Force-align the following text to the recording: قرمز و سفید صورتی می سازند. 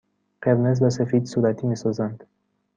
قرمز 0.41 0.81
و 0.83 0.89
سفید 0.89 1.25
صورتی 1.25 1.67
می 1.67 1.75
سازند. 1.75 2.23